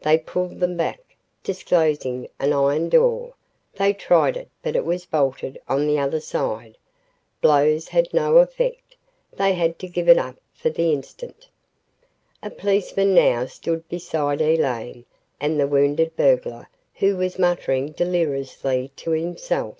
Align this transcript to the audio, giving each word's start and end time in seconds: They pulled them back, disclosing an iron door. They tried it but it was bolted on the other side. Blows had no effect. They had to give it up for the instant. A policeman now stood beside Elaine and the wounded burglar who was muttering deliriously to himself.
They 0.00 0.16
pulled 0.16 0.60
them 0.60 0.78
back, 0.78 1.14
disclosing 1.44 2.26
an 2.38 2.54
iron 2.54 2.88
door. 2.88 3.34
They 3.74 3.92
tried 3.92 4.38
it 4.38 4.48
but 4.62 4.74
it 4.74 4.84
was 4.86 5.04
bolted 5.04 5.60
on 5.68 5.86
the 5.86 5.98
other 5.98 6.20
side. 6.20 6.78
Blows 7.42 7.88
had 7.88 8.14
no 8.14 8.38
effect. 8.38 8.96
They 9.30 9.52
had 9.52 9.78
to 9.80 9.86
give 9.86 10.08
it 10.08 10.16
up 10.16 10.36
for 10.54 10.70
the 10.70 10.90
instant. 10.90 11.48
A 12.42 12.48
policeman 12.48 13.14
now 13.14 13.44
stood 13.44 13.86
beside 13.90 14.40
Elaine 14.40 15.04
and 15.38 15.60
the 15.60 15.68
wounded 15.68 16.16
burglar 16.16 16.70
who 16.94 17.18
was 17.18 17.38
muttering 17.38 17.92
deliriously 17.92 18.90
to 18.96 19.10
himself. 19.10 19.76